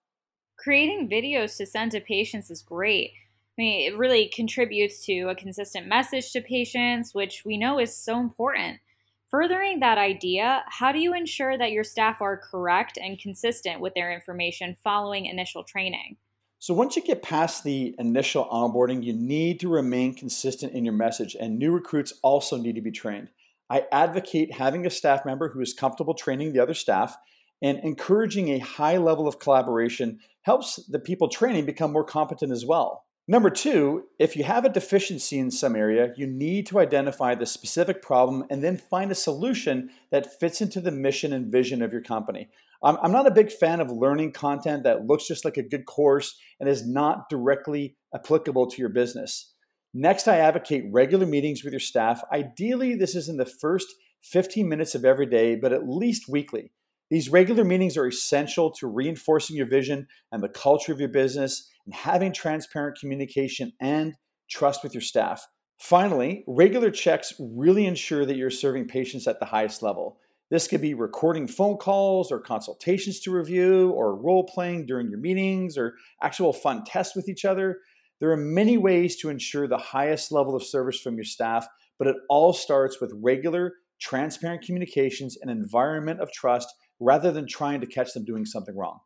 Creating 0.57 1.10
videos 1.10 1.57
to 1.57 1.65
send 1.65 1.91
to 1.91 2.00
patients 2.00 2.50
is 2.50 2.62
great. 2.62 3.12
I 3.57 3.62
mean, 3.62 3.91
it 3.91 3.98
really 3.98 4.31
contributes 4.34 5.05
to 5.05 5.29
a 5.29 5.36
consistent 5.36 5.88
message 5.88 6.31
to 6.34 6.41
patients, 6.41 7.13
which 7.13 7.43
we 7.45 7.57
know 7.57 7.79
is 7.79 7.95
so 7.95 8.19
important. 8.19 8.79
Furthering 9.29 9.79
that 9.79 9.98
idea, 9.98 10.63
how 10.67 10.91
do 10.91 11.00
you 11.00 11.13
ensure 11.13 11.57
that 11.57 11.72
your 11.72 11.84
staff 11.84 12.22
are 12.22 12.38
correct 12.38 12.98
and 13.01 13.19
consistent 13.19 13.81
with 13.81 13.93
their 13.93 14.13
information 14.13 14.77
following 14.84 15.25
initial 15.25 15.63
training? 15.63 16.17
So, 16.65 16.74
once 16.74 16.95
you 16.95 17.03
get 17.03 17.22
past 17.22 17.63
the 17.63 17.93
initial 18.00 18.45
onboarding, 18.45 19.03
you 19.03 19.13
need 19.13 19.60
to 19.60 19.69
remain 19.69 20.15
consistent 20.15 20.74
in 20.74 20.84
your 20.84 20.95
message, 20.95 21.38
and 21.39 21.60
new 21.60 21.72
recruits 21.72 22.13
also 22.24 22.57
need 22.57 22.74
to 22.74 22.81
be 22.81 22.89
trained. 22.89 23.29
I 23.69 23.84
advocate 23.91 24.51
having 24.51 24.84
a 24.84 24.89
staff 24.89 25.27
member 25.27 25.50
who 25.50 25.62
is 25.62 25.75
comfortable 25.75 26.15
training 26.15 26.53
the 26.53 26.60
other 26.62 26.74
staff 26.74 27.17
and 27.62 27.77
encouraging 27.84 28.50
a 28.50 28.57
high 28.57 28.98
level 28.98 29.27
of 29.27 29.38
collaboration 29.38 30.22
helps 30.41 30.77
the 30.88 30.98
people 30.98 31.29
training 31.29 31.67
become 31.67 31.91
more 31.91 32.03
competent 32.03 32.51
as 32.51 32.65
well. 32.65 33.05
Number 33.27 33.50
two, 33.50 34.03
if 34.20 34.36
you 34.36 34.44
have 34.44 34.65
a 34.65 34.70
deficiency 34.70 35.39
in 35.39 35.50
some 35.50 35.75
area, 35.75 36.13
you 36.15 36.27
need 36.27 36.67
to 36.67 36.77
identify 36.79 37.34
the 37.34 37.48
specific 37.48 38.03
problem 38.03 38.46
and 38.51 38.63
then 38.63 38.77
find 38.77 39.12
a 39.12 39.15
solution 39.15 39.89
that 40.12 40.39
fits 40.39 40.62
into 40.62 40.79
the 40.79 40.91
mission 40.91 41.34
and 41.34 41.51
vision 41.51 41.82
of 41.82 41.91
your 41.91 42.03
company. 42.03 42.50
I'm, 42.84 42.98
I'm 43.01 43.12
not 43.12 43.25
a 43.25 43.32
big 43.32 43.51
fan 43.51 43.79
of 43.79 43.89
learning 43.89 44.34
content 44.34 44.84
that 44.84 45.08
looks 45.08 45.27
just 45.27 45.44
like 45.44 45.58
a 45.58 45.63
good 45.63 45.88
course 45.88 46.38
and 46.60 46.70
is 46.70 46.88
not 46.88 47.27
directly 47.27 47.96
applicable 48.13 48.70
to 48.70 48.77
your 48.77 48.89
business. 48.89 49.53
Next, 49.91 50.27
I 50.27 50.38
advocate 50.38 50.84
regular 50.91 51.25
meetings 51.25 51.63
with 51.63 51.74
your 51.74 51.79
staff. 51.79 52.22
Ideally, 52.32 52.96
this 52.96 53.15
is 53.15 53.27
in 53.27 53.38
the 53.38 53.46
first 53.46 53.88
15 54.22 54.70
minutes 54.70 54.94
of 54.94 55.03
every 55.03 55.25
day, 55.25 55.55
but 55.55 55.74
at 55.74 55.89
least 55.89 56.29
weekly. 56.29 56.74
These 57.10 57.29
regular 57.29 57.63
meetings 57.63 57.98
are 57.98 58.08
essential 58.08 58.72
to 58.74 58.88
reinforcing 58.88 59.55
your 59.55 59.67
vision 59.67 60.08
and 60.32 60.44
the 60.44 60.50
culture 60.50 60.91
of 60.91 61.00
your 61.00 61.10
business 61.10 61.70
and 61.86 61.94
having 61.94 62.34
transparent 62.34 62.98
communication 63.00 63.72
and 63.80 64.15
trust 64.50 64.84
with 64.84 64.94
your 64.94 65.01
staff. 65.01 65.46
Finally, 65.80 66.44
regular 66.48 66.89
checks 66.89 67.34
really 67.39 67.86
ensure 67.86 68.25
that 68.25 68.38
you're 68.38 68.50
serving 68.50 68.88
patients 68.88 69.27
at 69.27 69.39
the 69.39 69.46
highest 69.46 69.82
level. 69.82 70.18
This 70.51 70.68
could 70.68 70.82
be 70.82 70.94
recording 70.94 71.48
phone 71.48 71.77
calls 71.77 72.32
or 72.32 72.39
consultations 72.39 73.20
to 73.22 73.32
review, 73.32 73.89
or 73.92 74.15
role 74.15 74.46
playing 74.46 74.86
during 74.86 75.10
your 75.10 75.20
meetings, 75.20 75.77
or 75.77 75.96
actual 76.22 76.54
fun 76.54 76.84
tests 76.86 77.15
with 77.15 77.27
each 77.27 77.46
other. 77.46 77.80
There 78.20 78.32
are 78.32 78.38
many 78.38 78.77
ways 78.77 79.18
to 79.18 79.30
ensure 79.30 79.68
the 79.68 79.77
highest 79.77 80.32
level 80.32 80.56
of 80.56 80.63
service 80.63 81.00
from 81.01 81.15
your 81.15 81.25
staff, 81.25 81.68
but 81.98 82.08
it 82.08 82.15
all 82.30 82.54
starts 82.54 83.01
with 83.01 83.12
regular, 83.22 83.74
transparent 84.00 84.62
communications 84.62 85.38
and 85.42 85.50
environment 85.50 86.22
of 86.22 86.32
trust 86.32 86.68
rather 87.00 87.32
than 87.32 87.48
trying 87.48 87.82
to 87.82 87.88
catch 87.88 88.13
them 88.13 88.24
doing 88.24 88.46
something 88.46 88.77
wrong. 88.77 89.00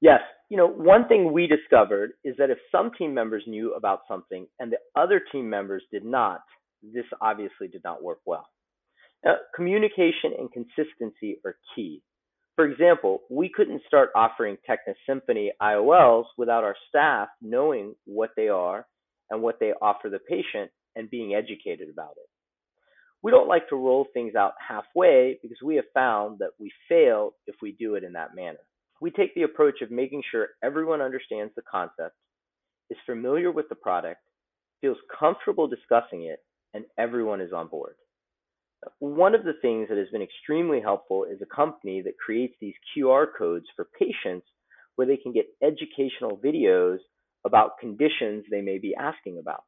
Yes. 0.00 0.20
You 0.52 0.58
know, 0.58 0.68
one 0.68 1.08
thing 1.08 1.32
we 1.32 1.46
discovered 1.46 2.12
is 2.24 2.36
that 2.36 2.50
if 2.50 2.58
some 2.70 2.90
team 2.98 3.14
members 3.14 3.42
knew 3.46 3.72
about 3.72 4.00
something 4.06 4.46
and 4.60 4.70
the 4.70 5.00
other 5.00 5.18
team 5.32 5.48
members 5.48 5.82
did 5.90 6.04
not, 6.04 6.42
this 6.82 7.06
obviously 7.22 7.68
did 7.68 7.82
not 7.84 8.02
work 8.02 8.18
well. 8.26 8.46
Now, 9.24 9.36
communication 9.56 10.34
and 10.38 10.52
consistency 10.52 11.38
are 11.46 11.56
key. 11.74 12.02
For 12.54 12.66
example, 12.66 13.22
we 13.30 13.48
couldn't 13.48 13.80
start 13.86 14.10
offering 14.14 14.58
Tecnis 14.68 14.96
Symfony 15.08 15.52
IOLs 15.62 16.24
without 16.36 16.64
our 16.64 16.76
staff 16.90 17.28
knowing 17.40 17.94
what 18.04 18.32
they 18.36 18.48
are 18.48 18.86
and 19.30 19.40
what 19.40 19.58
they 19.58 19.72
offer 19.80 20.10
the 20.10 20.18
patient 20.18 20.70
and 20.94 21.08
being 21.08 21.34
educated 21.34 21.88
about 21.90 22.16
it. 22.18 22.28
We 23.22 23.30
don't 23.30 23.48
like 23.48 23.70
to 23.70 23.76
roll 23.76 24.06
things 24.12 24.34
out 24.34 24.52
halfway 24.60 25.38
because 25.40 25.62
we 25.64 25.76
have 25.76 25.86
found 25.94 26.40
that 26.40 26.50
we 26.60 26.70
fail 26.90 27.36
if 27.46 27.54
we 27.62 27.72
do 27.72 27.94
it 27.94 28.04
in 28.04 28.12
that 28.12 28.36
manner. 28.36 28.58
We 29.02 29.10
take 29.10 29.34
the 29.34 29.42
approach 29.42 29.82
of 29.82 29.90
making 29.90 30.22
sure 30.30 30.50
everyone 30.62 31.00
understands 31.00 31.52
the 31.56 31.62
concept, 31.68 32.14
is 32.88 32.96
familiar 33.04 33.50
with 33.50 33.68
the 33.68 33.74
product, 33.74 34.20
feels 34.80 34.96
comfortable 35.18 35.66
discussing 35.66 36.26
it, 36.26 36.38
and 36.72 36.84
everyone 36.96 37.40
is 37.40 37.52
on 37.52 37.66
board. 37.66 37.96
One 39.00 39.34
of 39.34 39.42
the 39.42 39.54
things 39.60 39.88
that 39.88 39.98
has 39.98 40.06
been 40.12 40.22
extremely 40.22 40.80
helpful 40.80 41.24
is 41.24 41.42
a 41.42 41.52
company 41.52 42.00
that 42.02 42.16
creates 42.24 42.54
these 42.60 42.76
QR 42.96 43.26
codes 43.36 43.66
for 43.74 43.88
patients 43.98 44.46
where 44.94 45.08
they 45.08 45.16
can 45.16 45.32
get 45.32 45.46
educational 45.60 46.38
videos 46.38 46.98
about 47.44 47.80
conditions 47.80 48.44
they 48.52 48.62
may 48.62 48.78
be 48.78 48.94
asking 48.94 49.38
about. 49.40 49.64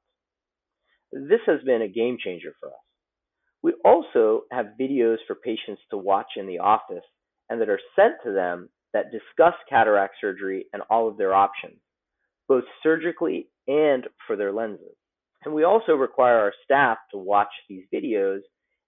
This 1.10 1.40
has 1.46 1.60
been 1.66 1.82
a 1.82 1.88
game 1.88 2.18
changer 2.22 2.54
for 2.60 2.68
us. 2.68 2.84
We 3.64 3.72
also 3.84 4.42
have 4.52 4.78
videos 4.80 5.16
for 5.26 5.34
patients 5.34 5.82
to 5.90 5.98
watch 5.98 6.36
in 6.36 6.46
the 6.46 6.60
office 6.60 7.04
and 7.50 7.60
that 7.60 7.68
are 7.68 7.80
sent 7.96 8.14
to 8.24 8.32
them 8.32 8.68
that 8.94 9.10
discuss 9.12 9.54
cataract 9.68 10.14
surgery 10.20 10.66
and 10.72 10.82
all 10.88 11.08
of 11.08 11.18
their 11.18 11.34
options, 11.34 11.78
both 12.48 12.64
surgically 12.82 13.48
and 13.66 14.06
for 14.26 14.36
their 14.36 14.52
lenses. 14.52 14.96
And 15.44 15.52
we 15.52 15.64
also 15.64 15.92
require 15.92 16.38
our 16.38 16.52
staff 16.64 16.96
to 17.10 17.18
watch 17.18 17.48
these 17.68 17.84
videos, 17.92 18.40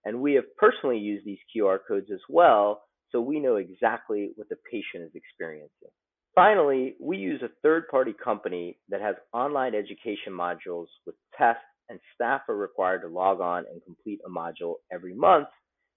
and 0.04 0.20
we 0.20 0.34
have 0.34 0.44
personally 0.56 0.98
used 0.98 1.26
these 1.26 1.38
QR 1.54 1.78
codes 1.86 2.06
as 2.10 2.20
well, 2.30 2.82
so 3.10 3.20
we 3.20 3.40
know 3.40 3.56
exactly 3.56 4.30
what 4.36 4.48
the 4.48 4.56
patient 4.70 5.04
is 5.04 5.10
experiencing. 5.14 5.90
Finally, 6.34 6.94
we 7.00 7.16
use 7.16 7.42
a 7.42 7.50
third 7.62 7.88
party 7.88 8.14
company 8.22 8.78
that 8.88 9.00
has 9.00 9.16
online 9.32 9.74
education 9.74 10.32
modules 10.32 10.86
with 11.06 11.14
tests 11.36 11.62
and 11.88 11.98
staff 12.14 12.42
are 12.48 12.56
required 12.56 13.02
to 13.02 13.08
log 13.08 13.40
on 13.40 13.64
and 13.70 13.82
complete 13.84 14.20
a 14.26 14.30
module 14.30 14.74
every 14.92 15.14
month 15.14 15.48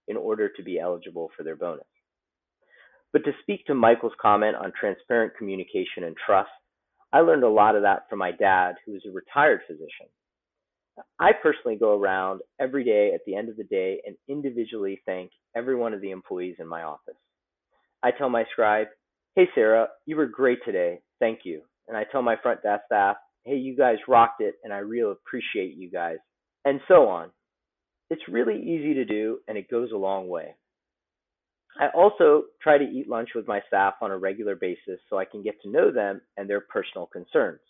in 0.08 0.18
order 0.18 0.50
to 0.50 0.64
be 0.64 0.80
eligible 0.80 1.30
for 1.36 1.44
their 1.44 1.56
bonus. 1.56 1.86
But 3.12 3.24
to 3.26 3.32
speak 3.42 3.66
to 3.66 3.74
Michael's 3.74 4.14
comment 4.22 4.56
on 4.56 4.72
transparent 4.80 5.34
communication 5.38 6.04
and 6.04 6.16
trust, 6.26 6.50
I 7.12 7.22
learned 7.22 7.44
a 7.44 7.50
lot 7.50 7.76
of 7.76 7.82
that 7.82 8.04
from 8.10 8.20
my 8.20 8.32
dad, 8.32 8.76
who 8.86 8.96
is 8.96 9.02
a 9.08 9.12
retired 9.12 9.62
physician. 9.68 10.08
I 11.20 11.32
personally 11.42 11.78
go 11.78 11.98
around 11.98 12.42
every 12.60 12.84
day 12.84 13.12
at 13.14 13.22
the 13.26 13.36
end 13.36 13.50
of 13.50 13.58
the 13.58 13.64
day 13.64 14.02
and 14.06 14.16
individually 14.28 15.02
thank 15.06 15.32
every 15.56 15.76
one 15.76 15.94
of 15.94 16.02
the 16.02 16.12
employees 16.12 16.56
in 16.60 16.68
my 16.68 16.84
office. 16.84 17.16
I 18.04 18.12
tell 18.12 18.30
my 18.30 18.44
scribe, 18.52 18.88
Hey, 19.36 19.48
Sarah, 19.56 19.88
you 20.06 20.18
were 20.18 20.26
great 20.26 20.60
today. 20.66 21.00
Thank 21.20 21.40
you. 21.44 21.62
And 21.88 21.96
I 21.98 22.04
tell 22.12 22.22
my 22.22 22.36
front 22.42 22.62
desk 22.64 22.84
staff, 22.88 23.16
hey, 23.46 23.56
you 23.56 23.76
guys 23.76 23.98
rocked 24.08 24.42
it 24.42 24.56
and 24.64 24.74
I 24.74 24.78
really 24.78 25.12
appreciate 25.14 25.76
you 25.76 25.90
guys, 25.90 26.18
and 26.66 26.80
so 26.88 27.08
on. 27.08 27.32
It's 28.10 28.22
really 28.30 28.60
easy 28.60 28.94
to 28.96 29.06
do 29.06 29.40
and 29.48 29.58
it 29.58 29.70
goes 29.70 29.92
a 29.92 29.98
long 29.98 30.28
way. 30.28 30.56
I 31.80 31.88
also 31.96 32.44
try 32.62 32.78
to 32.78 32.84
eat 32.84 33.10
lunch 33.10 33.30
with 33.34 33.48
my 33.48 33.62
staff 33.68 33.94
on 34.02 34.12
a 34.12 34.18
regular 34.18 34.56
basis 34.56 35.00
so 35.10 35.18
I 35.18 35.24
can 35.24 35.42
get 35.42 35.62
to 35.62 35.70
know 35.70 35.92
them 35.92 36.20
and 36.36 36.50
their 36.50 36.60
personal 36.60 37.08
concerns. 37.08 37.62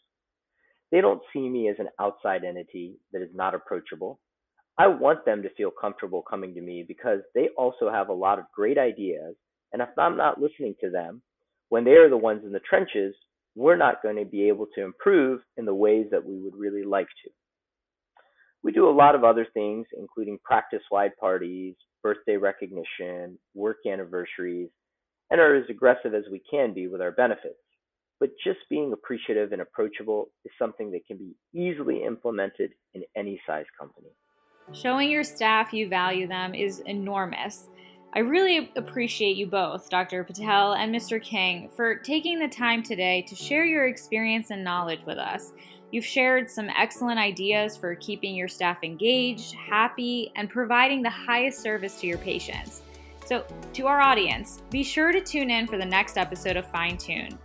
They 0.92 1.00
don't 1.00 1.22
see 1.32 1.48
me 1.48 1.70
as 1.70 1.76
an 1.78 1.90
outside 2.00 2.44
entity 2.44 2.98
that 3.14 3.22
is 3.22 3.30
not 3.36 3.54
approachable. 3.54 4.20
I 4.80 4.88
want 4.88 5.26
them 5.26 5.44
to 5.44 5.54
feel 5.54 5.70
comfortable 5.70 6.24
coming 6.28 6.56
to 6.56 6.62
me 6.62 6.84
because 6.88 7.20
they 7.36 7.50
also 7.56 7.92
have 7.92 8.10
a 8.10 8.14
lot 8.14 8.40
of 8.40 8.46
great 8.56 8.80
ideas. 8.80 9.36
And 9.74 9.82
if 9.82 9.90
I'm 9.98 10.18
not 10.18 10.42
listening 10.42 10.74
to 10.82 10.90
them, 10.90 11.22
when 11.68 11.84
they 11.84 11.92
are 11.92 12.10
the 12.10 12.18
ones 12.18 12.42
in 12.44 12.52
the 12.52 12.62
trenches, 12.68 13.14
we're 13.56 13.76
not 13.76 14.02
going 14.02 14.16
to 14.16 14.26
be 14.26 14.48
able 14.48 14.66
to 14.74 14.84
improve 14.84 15.42
in 15.58 15.66
the 15.66 15.76
ways 15.76 16.08
that 16.10 16.26
we 16.26 16.40
would 16.40 16.56
really 16.56 16.84
like 16.84 17.10
to. 17.24 17.30
We 18.64 18.72
do 18.72 18.90
a 18.90 18.92
lot 18.92 19.14
of 19.14 19.24
other 19.24 19.46
things, 19.54 19.86
including 19.98 20.40
practice 20.44 20.82
wide 20.90 21.16
parties, 21.20 21.76
birthday 22.04 22.38
recognition, 22.38 23.38
work 23.54 23.78
anniversaries, 23.86 24.70
and 25.30 25.40
are 25.40 25.56
as 25.56 25.70
aggressive 25.70 26.14
as 26.14 26.24
we 26.32 26.42
can 26.50 26.74
be 26.74 26.88
with 26.88 27.02
our 27.02 27.12
benefits. 27.12 27.60
But 28.20 28.32
just 28.44 28.60
being 28.70 28.92
appreciative 28.92 29.54
and 29.54 29.62
approachable 29.62 30.30
is 30.44 30.52
something 30.60 30.92
that 30.92 31.06
can 31.08 31.18
be 31.18 31.36
easily 31.54 32.04
implemented 32.04 32.72
in 32.94 33.04
any 33.16 33.40
size 33.48 33.66
company. 33.80 34.10
Showing 34.74 35.10
your 35.10 35.24
staff 35.24 35.74
you 35.74 35.88
value 35.88 36.28
them 36.28 36.54
is 36.54 36.80
enormous. 36.80 37.70
I 38.14 38.20
really 38.20 38.72
appreciate 38.76 39.38
you 39.38 39.46
both, 39.46 39.90
Dr. 39.90 40.24
Patel 40.24 40.74
and 40.74 40.94
Mr. 40.94 41.22
King, 41.22 41.70
for 41.76 41.96
taking 41.96 42.40
the 42.40 42.48
time 42.48 42.82
today 42.82 43.24
to 43.28 43.36
share 43.36 43.66
your 43.66 43.86
experience 43.86 44.50
and 44.50 44.64
knowledge 44.64 45.02
with 45.06 45.18
us. 45.18 45.54
You've 45.92 46.06
shared 46.06 46.52
some 46.52 46.70
excellent 46.70 47.20
ideas 47.20 47.76
for 47.76 47.96
keeping 47.96 48.36
your 48.36 48.48
staff 48.48 48.84
engaged, 48.84 49.56
happy, 49.56 50.32
and 50.36 50.48
providing 50.48 51.02
the 51.02 51.10
highest 51.10 51.62
service 51.62 52.00
to 52.02 52.08
your 52.08 52.20
patients. 52.20 52.84
So, 53.26 53.44
to 53.74 53.88
our 53.88 54.00
audience, 54.00 54.62
be 54.70 54.84
sure 54.84 55.12
to 55.12 55.22
tune 55.22 55.50
in 55.50 55.66
for 55.66 55.78
the 55.78 55.86
next 55.86 56.18
episode 56.18 56.58
of 56.58 56.68
Fine 56.68 56.98
Tune. 56.98 57.40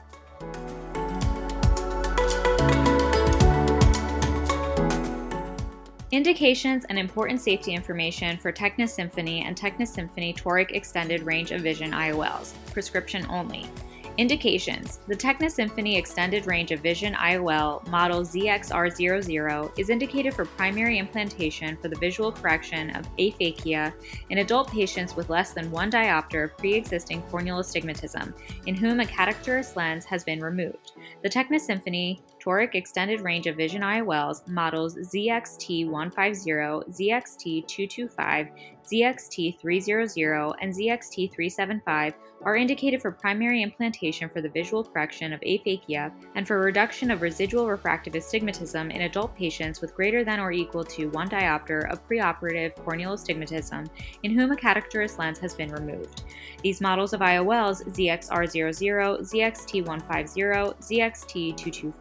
Indications 6.11 6.85
and 6.91 6.99
important 6.99 7.41
safety 7.41 7.73
information 7.73 8.37
for 8.37 8.53
Tecnis 8.53 8.95
Symfony 8.97 9.43
and 9.45 9.57
Tecnis 9.57 9.97
Symfony 9.97 10.37
Toric 10.37 10.71
Extended 10.71 11.23
Range 11.23 11.51
of 11.51 11.63
Vision 11.63 11.93
IOLs, 11.93 12.53
prescription 12.73 13.27
only. 13.31 13.69
Indications 14.17 15.01
The 15.09 15.17
Tecnis 15.17 15.59
Symfony 15.59 15.99
Extended 15.99 16.47
Range 16.47 16.71
of 16.71 16.79
Vision 16.79 17.15
IOL 17.15 17.85
model 17.89 18.21
ZXR00 18.21 19.77
is 19.77 19.91
indicated 19.91 20.33
for 20.33 20.45
primary 20.45 20.99
implantation 20.99 21.77
for 21.77 21.89
the 21.89 21.99
visual 21.99 22.31
correction 22.31 22.91
of 22.91 23.09
aphakia 23.17 23.93
in 24.31 24.39
adult 24.39 24.71
patients 24.71 25.17
with 25.17 25.31
less 25.31 25.53
than 25.53 25.69
one 25.69 25.91
diopter 25.91 26.45
of 26.45 26.57
pre 26.57 26.75
existing 26.75 27.23
corneal 27.23 27.59
astigmatism, 27.59 28.33
in 28.67 28.77
whom 28.77 29.01
a 29.01 29.05
cataractous 29.05 29.75
lens 29.75 30.05
has 30.05 30.23
been 30.23 30.41
removed. 30.41 30.93
The 31.25 31.29
Tecnis 31.29 31.69
Symfony 31.69 32.21
toric 32.41 32.77
extended 32.77 33.21
range 33.21 33.49
of 33.49 33.57
vision 33.57 33.83
IOLs 33.83 34.47
models 34.47 34.97
ZXT150, 34.97 36.89
ZXT225, 36.89 38.51
ZXT300, 38.85 40.55
and 40.61 40.73
ZXT375 40.73 42.15
are 42.43 42.57
indicated 42.57 43.01
for 43.01 43.11
primary 43.11 43.63
implantation 43.63 44.29
for 44.29 44.41
the 44.43 44.49
visual 44.49 44.85
correction 44.85 45.33
of 45.33 45.41
aphakia 45.41 46.13
and 46.35 46.47
for 46.47 46.61
reduction 46.61 47.11
of 47.11 47.23
residual 47.23 47.69
refractive 47.69 48.15
astigmatism 48.15 48.91
in 48.91 49.03
adult 49.03 49.35
patients 49.35 49.81
with 49.81 49.95
greater 49.95 50.25
than 50.25 50.39
or 50.39 50.53
equal 50.53 50.85
to 50.85 51.09
1 51.11 51.29
diopter 51.31 51.91
of 51.91 52.07
preoperative 52.07 52.75
corneal 52.85 53.15
astigmatism 53.15 53.87
in 54.23 54.31
whom 54.33 54.53
a 54.53 54.57
cataract 54.57 54.95
lens 55.19 55.39
has 55.39 55.55
been 55.55 55.73
removed. 55.73 56.25
These 56.63 56.81
models 56.81 57.13
of 57.15 57.21
IOLs, 57.21 57.85
ZXR00, 57.89 59.21
ZXT150, 59.21 60.77
ZXT225, 60.81 62.01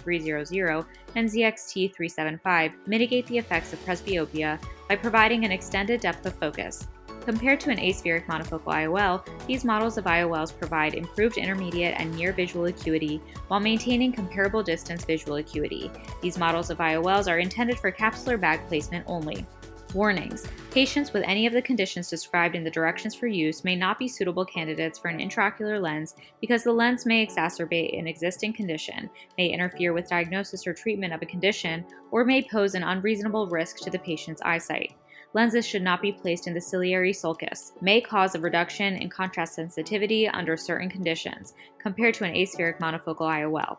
ZXT300, 0.00 0.86
and 1.14 1.28
ZXT375, 1.28 2.72
mitigate 2.86 3.26
the 3.26 3.38
effects 3.38 3.72
of 3.72 3.84
presbyopia 3.84 4.58
by 4.90 4.96
providing 4.96 5.44
an 5.44 5.52
extended 5.52 6.00
depth 6.00 6.26
of 6.26 6.34
focus. 6.34 6.88
Compared 7.20 7.60
to 7.60 7.70
an 7.70 7.78
aspheric 7.78 8.26
monofocal 8.26 8.74
IOL, 8.74 9.24
these 9.46 9.64
models 9.64 9.96
of 9.96 10.04
IOLs 10.04 10.58
provide 10.58 10.94
improved 10.94 11.38
intermediate 11.38 11.94
and 11.96 12.12
near 12.16 12.32
visual 12.32 12.64
acuity 12.64 13.22
while 13.46 13.60
maintaining 13.60 14.10
comparable 14.10 14.64
distance 14.64 15.04
visual 15.04 15.36
acuity. 15.36 15.92
These 16.22 16.38
models 16.38 16.70
of 16.70 16.78
IOLs 16.78 17.30
are 17.30 17.38
intended 17.38 17.78
for 17.78 17.92
capsular 17.92 18.40
bag 18.40 18.66
placement 18.66 19.04
only. 19.06 19.46
Warnings 19.94 20.46
Patients 20.70 21.12
with 21.12 21.24
any 21.26 21.46
of 21.46 21.52
the 21.52 21.60
conditions 21.60 22.08
described 22.08 22.54
in 22.54 22.62
the 22.62 22.70
directions 22.70 23.14
for 23.14 23.26
use 23.26 23.64
may 23.64 23.74
not 23.74 23.98
be 23.98 24.06
suitable 24.06 24.44
candidates 24.44 25.00
for 25.00 25.08
an 25.08 25.18
intraocular 25.18 25.82
lens 25.82 26.14
because 26.40 26.62
the 26.62 26.72
lens 26.72 27.06
may 27.06 27.26
exacerbate 27.26 27.98
an 27.98 28.06
existing 28.06 28.52
condition, 28.52 29.10
may 29.36 29.48
interfere 29.48 29.92
with 29.92 30.08
diagnosis 30.08 30.64
or 30.66 30.74
treatment 30.74 31.12
of 31.12 31.22
a 31.22 31.26
condition, 31.26 31.84
or 32.12 32.24
may 32.24 32.40
pose 32.40 32.74
an 32.74 32.84
unreasonable 32.84 33.48
risk 33.48 33.78
to 33.78 33.90
the 33.90 33.98
patient's 33.98 34.42
eyesight. 34.42 34.92
Lenses 35.34 35.66
should 35.66 35.82
not 35.82 36.02
be 36.02 36.12
placed 36.12 36.46
in 36.46 36.54
the 36.54 36.60
ciliary 36.60 37.12
sulcus, 37.12 37.72
may 37.80 38.00
cause 38.00 38.36
a 38.36 38.40
reduction 38.40 38.96
in 38.96 39.08
contrast 39.08 39.54
sensitivity 39.54 40.28
under 40.28 40.56
certain 40.56 40.88
conditions, 40.88 41.54
compared 41.80 42.14
to 42.14 42.24
an 42.24 42.34
aspheric 42.34 42.78
monofocal 42.78 43.22
IOL. 43.22 43.78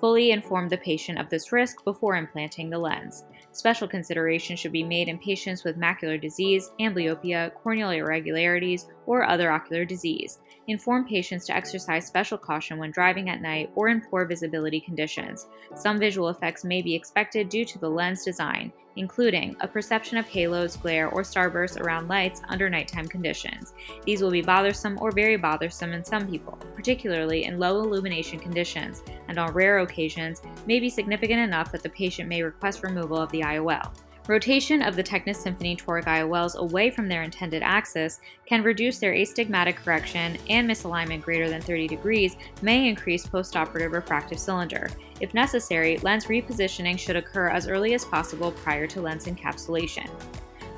Fully 0.00 0.32
inform 0.32 0.68
the 0.68 0.78
patient 0.78 1.18
of 1.18 1.28
this 1.28 1.52
risk 1.52 1.84
before 1.84 2.16
implanting 2.16 2.70
the 2.70 2.78
lens. 2.78 3.24
Special 3.52 3.86
consideration 3.86 4.56
should 4.56 4.72
be 4.72 4.82
made 4.82 5.08
in 5.08 5.18
patients 5.18 5.62
with 5.62 5.78
macular 5.78 6.20
disease, 6.20 6.70
amblyopia, 6.80 7.54
corneal 7.54 7.90
irregularities, 7.90 8.88
or 9.06 9.24
other 9.24 9.50
ocular 9.50 9.84
disease. 9.84 10.40
Inform 10.68 11.04
patients 11.06 11.44
to 11.46 11.56
exercise 11.56 12.06
special 12.06 12.38
caution 12.38 12.78
when 12.78 12.92
driving 12.92 13.28
at 13.28 13.42
night 13.42 13.70
or 13.74 13.88
in 13.88 14.00
poor 14.00 14.24
visibility 14.24 14.80
conditions. 14.80 15.48
Some 15.74 15.98
visual 15.98 16.28
effects 16.28 16.64
may 16.64 16.80
be 16.82 16.94
expected 16.94 17.48
due 17.48 17.64
to 17.64 17.78
the 17.80 17.90
lens 17.90 18.24
design, 18.24 18.72
including 18.94 19.56
a 19.60 19.66
perception 19.66 20.18
of 20.18 20.26
halos, 20.26 20.76
glare, 20.76 21.08
or 21.08 21.22
starbursts 21.22 21.80
around 21.80 22.06
lights 22.06 22.42
under 22.48 22.70
nighttime 22.70 23.08
conditions. 23.08 23.74
These 24.06 24.22
will 24.22 24.30
be 24.30 24.40
bothersome 24.40 24.98
or 25.00 25.10
very 25.10 25.36
bothersome 25.36 25.92
in 25.92 26.04
some 26.04 26.30
people, 26.30 26.56
particularly 26.76 27.42
in 27.42 27.58
low 27.58 27.80
illumination 27.80 28.38
conditions, 28.38 29.02
and 29.26 29.38
on 29.38 29.52
rare 29.52 29.80
occasions 29.80 30.42
may 30.66 30.78
be 30.78 30.88
significant 30.88 31.40
enough 31.40 31.72
that 31.72 31.82
the 31.82 31.88
patient 31.88 32.28
may 32.28 32.40
request 32.40 32.84
removal 32.84 33.18
of 33.18 33.32
the 33.32 33.40
IOL. 33.40 33.92
Rotation 34.28 34.82
of 34.82 34.94
the 34.94 35.02
Tecnis 35.02 35.42
Symfony 35.42 35.76
toric 35.76 36.04
IOLs 36.04 36.54
away 36.54 36.90
from 36.90 37.08
their 37.08 37.24
intended 37.24 37.60
axis 37.60 38.20
can 38.46 38.62
reduce 38.62 39.00
their 39.00 39.14
astigmatic 39.14 39.74
correction, 39.74 40.38
and 40.48 40.70
misalignment 40.70 41.22
greater 41.22 41.48
than 41.48 41.60
30 41.60 41.88
degrees 41.88 42.36
may 42.62 42.88
increase 42.88 43.26
postoperative 43.26 43.90
refractive 43.90 44.38
cylinder. 44.38 44.88
If 45.20 45.34
necessary, 45.34 45.98
lens 45.98 46.26
repositioning 46.26 47.00
should 47.00 47.16
occur 47.16 47.48
as 47.48 47.66
early 47.66 47.94
as 47.94 48.04
possible 48.04 48.52
prior 48.52 48.86
to 48.86 49.00
lens 49.00 49.26
encapsulation. 49.26 50.08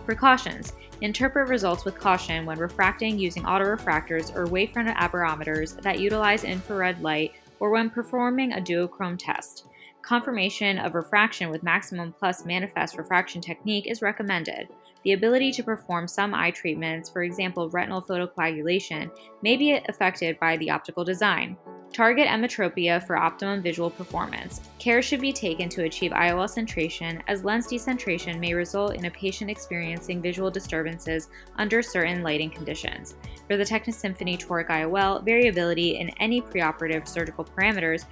Precautions 0.06 0.72
Interpret 1.02 1.48
results 1.48 1.84
with 1.84 1.98
caution 1.98 2.46
when 2.46 2.58
refracting 2.58 3.18
using 3.18 3.42
autorefractors 3.42 4.34
or 4.34 4.46
wavefront 4.46 4.94
aberrometers 4.96 5.78
that 5.82 5.98
utilize 5.98 6.44
infrared 6.44 7.02
light 7.02 7.32
or 7.60 7.68
when 7.68 7.90
performing 7.90 8.54
a 8.54 8.60
duochrome 8.60 9.18
test. 9.18 9.66
Confirmation 10.04 10.78
of 10.78 10.94
refraction 10.94 11.48
with 11.48 11.62
maximum 11.62 12.12
plus 12.12 12.44
manifest 12.44 12.98
refraction 12.98 13.40
technique 13.40 13.86
is 13.86 14.02
recommended. 14.02 14.68
The 15.02 15.12
ability 15.12 15.50
to 15.52 15.62
perform 15.62 16.08
some 16.08 16.34
eye 16.34 16.50
treatments, 16.50 17.08
for 17.08 17.22
example 17.22 17.70
retinal 17.70 18.02
photocoagulation, 18.02 19.10
may 19.42 19.56
be 19.56 19.80
affected 19.88 20.38
by 20.38 20.58
the 20.58 20.70
optical 20.70 21.04
design. 21.04 21.56
Target 21.94 22.26
emmetropia 22.26 23.06
for 23.06 23.16
optimum 23.16 23.62
visual 23.62 23.88
performance. 23.88 24.60
Care 24.78 25.00
should 25.00 25.22
be 25.22 25.32
taken 25.32 25.70
to 25.70 25.84
achieve 25.84 26.10
IOL 26.10 26.48
centration, 26.48 27.22
as 27.28 27.44
lens 27.44 27.68
decentration 27.68 28.38
may 28.38 28.52
result 28.52 28.96
in 28.96 29.06
a 29.06 29.10
patient 29.10 29.50
experiencing 29.50 30.20
visual 30.20 30.50
disturbances 30.50 31.28
under 31.56 31.80
certain 31.80 32.22
lighting 32.22 32.50
conditions. 32.50 33.14
For 33.46 33.56
the 33.56 33.64
Tecnis 33.64 34.02
Symfony 34.02 34.38
Toric 34.38 34.68
IOL, 34.68 35.24
variability 35.24 35.96
in 35.96 36.10
any 36.20 36.42
preoperative 36.42 37.08
surgical 37.08 37.44
parameters 37.44 38.04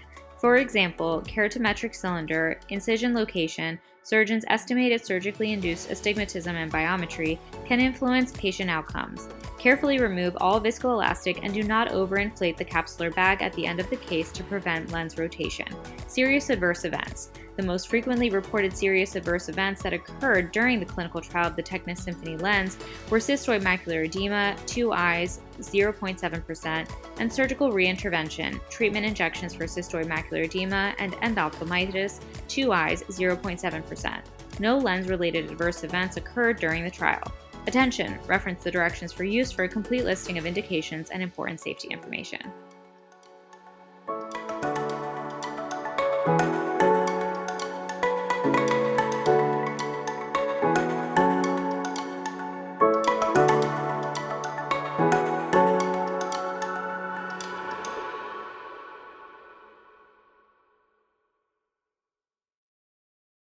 for 0.43 0.57
example, 0.57 1.23
keratometric 1.25 1.95
cylinder, 1.95 2.59
incision 2.69 3.15
location, 3.15 3.79
surgeons' 4.03 4.45
estimated 4.49 5.07
surgically 5.07 5.53
induced 5.53 5.89
astigmatism 5.89 6.57
and 6.57 6.73
biometry 6.73 7.39
can 7.65 7.79
influence 7.79 8.33
patient 8.33 8.69
outcomes. 8.69 9.29
Carefully 9.61 10.01
remove 10.01 10.37
all 10.41 10.61
viscoelastic 10.61 11.39
and 11.45 11.55
do 11.55 11.63
not 11.63 11.91
overinflate 11.91 12.57
the 12.57 12.65
capsular 12.65 13.15
bag 13.15 13.41
at 13.41 13.53
the 13.53 13.65
end 13.65 13.79
of 13.79 13.89
the 13.89 13.97
case 13.99 14.33
to 14.33 14.43
prevent 14.43 14.91
lens 14.91 15.17
rotation. 15.17 15.69
Serious 16.09 16.51
adverse 16.51 16.85
events. 16.85 17.31
The 17.57 17.63
most 17.63 17.89
frequently 17.89 18.31
reported 18.31 18.75
serious 18.75 19.15
adverse 19.15 19.49
events 19.49 19.83
that 19.83 19.93
occurred 19.93 20.53
during 20.53 20.81
the 20.81 20.87
clinical 20.87 21.21
trial 21.21 21.49
of 21.49 21.57
the 21.57 21.63
Tecnis 21.63 22.05
Symfony 22.05 22.41
lens 22.41 22.79
were 23.11 23.19
cystoid 23.19 23.63
macular 23.63 24.07
edema, 24.07 24.57
two 24.67 24.93
eyes, 24.93 25.41
0.7%, 25.61 26.89
and 27.19 27.33
surgical 27.33 27.71
reintervention, 27.71 28.59
treatment 28.71 29.05
injections 29.05 29.55
for 29.55 29.65
cystoid 29.65 30.07
macular 30.07 30.45
edema 30.45 30.95
and 30.99 31.13
endophthalmitis, 31.15 32.21
two 32.49 32.73
eyes, 32.73 33.03
0.7%. 33.05 34.23
No 34.59 34.79
lens 34.79 35.09
related 35.09 35.51
adverse 35.51 35.85
events 35.85 36.17
occurred 36.17 36.59
during 36.59 36.85
the 36.85 36.91
trial. 36.91 37.23
Attention! 37.67 38.19
Reference 38.27 38.65
the 38.65 38.71
directions 38.71 39.13
for 39.13 39.25
use 39.25 39.53
for 39.53 39.65
a 39.65 39.69
complete 39.69 40.05
listing 40.05 40.39
of 40.39 40.47
indications 40.47 41.11
and 41.11 41.23
important 41.23 41.61
safety 41.61 41.89
information. 41.89 42.41